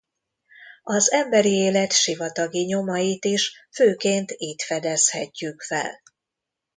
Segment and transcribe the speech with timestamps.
[0.83, 6.01] Az emberi élet sivatagi nyomait is főként itt fedezhetjük fel.